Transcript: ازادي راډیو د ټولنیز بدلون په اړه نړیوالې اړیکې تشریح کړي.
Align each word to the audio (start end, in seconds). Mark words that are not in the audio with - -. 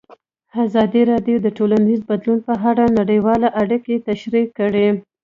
ازادي 0.65 1.01
راډیو 1.11 1.37
د 1.41 1.47
ټولنیز 1.57 2.01
بدلون 2.09 2.39
په 2.47 2.53
اړه 2.69 2.85
نړیوالې 2.99 3.49
اړیکې 3.61 3.95
تشریح 4.09 4.47
کړي. 4.57 4.87